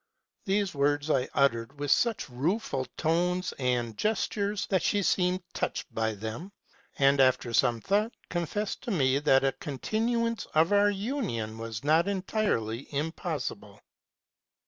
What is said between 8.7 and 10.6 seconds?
to me that a continuance